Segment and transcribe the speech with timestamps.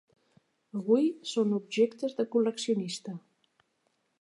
[0.77, 1.03] Avui
[1.33, 3.15] són objectes de col·leccionista.